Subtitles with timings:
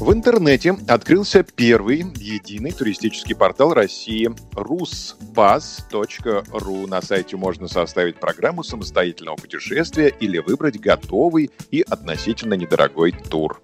[0.00, 6.86] В интернете открылся первый единый туристический портал России ruspass.ru.
[6.86, 13.60] На сайте можно составить программу самостоятельного путешествия или выбрать готовый и относительно недорогой тур.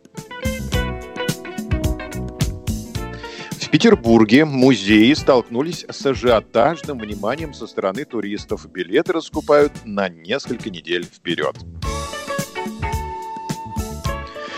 [3.53, 8.67] В Петербурге музеи столкнулись с ажиотажным вниманием со стороны туристов.
[8.73, 11.55] Билеты раскупают на несколько недель вперед.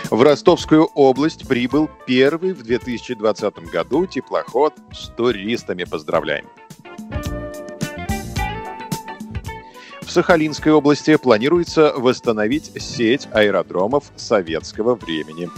[0.09, 5.83] В Ростовскую область прибыл первый в 2020 году теплоход с туристами.
[5.83, 6.45] Поздравляем!
[10.01, 15.49] В Сахалинской области планируется восстановить сеть аэродромов советского времени.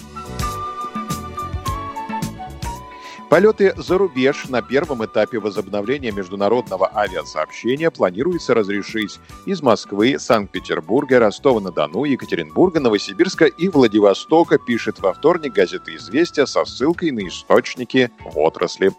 [3.29, 12.05] Полеты за рубеж на первом этапе возобновления международного авиасообщения планируется разрешить из Москвы, Санкт-Петербурга, Ростова-на-Дону,
[12.05, 18.93] Екатеринбурга, Новосибирска и Владивостока, пишет во вторник газета «Известия» со ссылкой на источники в отрасли.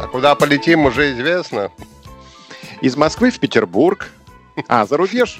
[0.00, 1.70] А куда полетим, уже известно.
[2.80, 4.10] Из Москвы в Петербург.
[4.66, 5.38] А, за рубеж?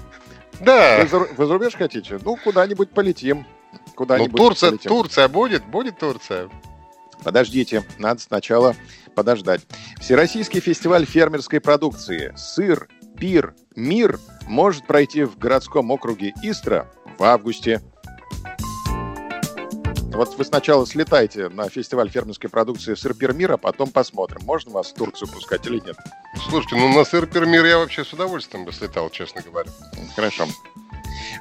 [0.61, 1.01] Да.
[1.03, 2.21] Вы за, вы за рубеж хотите?
[2.25, 3.45] Ну, куда-нибудь полетим.
[3.97, 4.89] Куда-нибудь ну, Турция, полетим.
[4.89, 5.65] Турция будет?
[5.67, 6.49] Будет Турция?
[7.23, 8.75] Подождите, надо сначала
[9.15, 9.63] подождать.
[10.01, 17.81] Всероссийский фестиваль фермерской продукции «Сыр, пир, мир» может пройти в городском округе Истра в августе.
[20.13, 24.73] Вот вы сначала слетайте на фестиваль фермерской продукции «Сыр, пир, мир», а потом посмотрим, можно
[24.73, 25.97] вас в Турцию пускать или нет.
[26.49, 29.71] Слушайте, ну на сыр мир я вообще с удовольствием бы слетал, честно говоря.
[30.15, 30.47] Хорошо.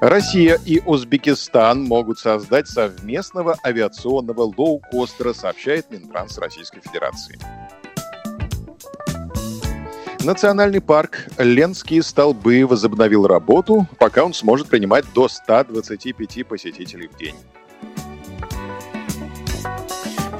[0.01, 7.37] Россия и Узбекистан могут создать совместного авиационного лоукостера, сообщает Минтранс Российской Федерации.
[10.23, 17.35] Национальный парк Ленские столбы возобновил работу, пока он сможет принимать до 125 посетителей в день.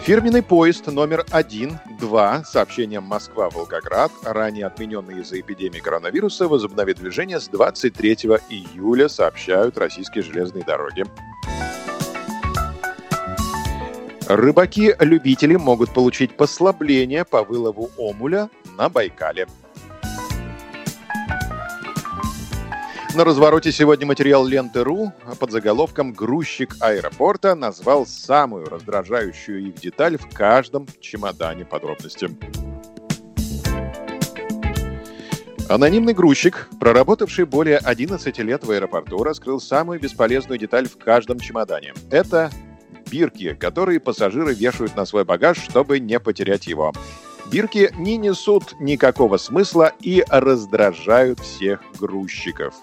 [0.04, 7.48] Фирменный поезд номер 1-2 с сообщением Москва-Волгоград, ранее отмененный из-за эпидемии коронавируса, возобновит движение с
[7.50, 8.14] 23
[8.50, 11.06] июля, сообщают российские железные дороги.
[14.28, 19.48] Рыбаки-любители могут получить послабление по вылову омуля на Байкале.
[23.20, 30.30] На развороте сегодня материал Ленты.ру под заголовком «Грузчик аэропорта назвал самую раздражающую их деталь в
[30.30, 32.30] каждом чемодане подробности».
[35.68, 41.94] Анонимный грузчик, проработавший более 11 лет в аэропорту, раскрыл самую бесполезную деталь в каждом чемодане.
[42.10, 42.50] Это
[43.12, 46.94] бирки, которые пассажиры вешают на свой багаж, чтобы не потерять его.
[47.52, 52.76] Бирки не несут никакого смысла и раздражают всех грузчиков.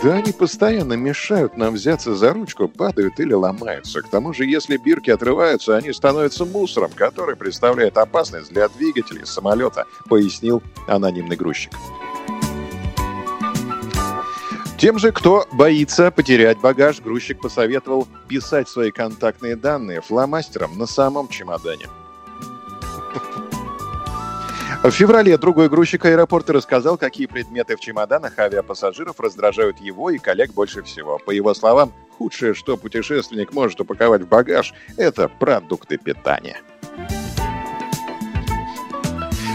[0.00, 4.00] Да они постоянно мешают нам взяться за ручку, падают или ломаются.
[4.00, 9.86] К тому же, если бирки отрываются, они становятся мусором, который представляет опасность для двигателей самолета,
[10.08, 11.72] пояснил анонимный грузчик.
[14.78, 21.26] Тем же, кто боится потерять багаж, грузчик посоветовал писать свои контактные данные фломастером на самом
[21.26, 21.86] чемодане.
[24.82, 30.52] В феврале другой грузчик аэропорта рассказал, какие предметы в чемоданах авиапассажиров раздражают его и коллег
[30.52, 31.18] больше всего.
[31.18, 36.58] По его словам, худшее, что путешественник может упаковать в багаж, это продукты питания.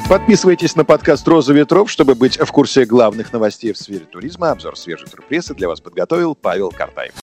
[0.09, 4.51] Подписывайтесь на подкаст «Роза ветров», чтобы быть в курсе главных новостей в сфере туризма.
[4.51, 7.13] Обзор свежей турпрессы для вас подготовил Павел Картаев.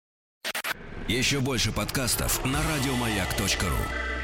[1.06, 4.19] Еще больше подкастов на радиомаяк.ру